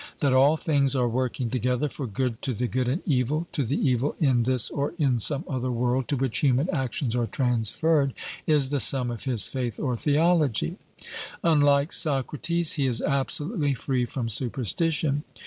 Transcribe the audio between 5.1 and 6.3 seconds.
some other world to